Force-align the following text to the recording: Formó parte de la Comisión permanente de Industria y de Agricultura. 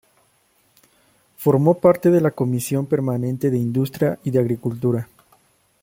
Formó 1.37 1.75
parte 1.75 2.09
de 2.09 2.21
la 2.21 2.31
Comisión 2.31 2.87
permanente 2.87 3.51
de 3.51 3.59
Industria 3.59 4.17
y 4.23 4.31
de 4.31 4.39
Agricultura. 4.39 5.07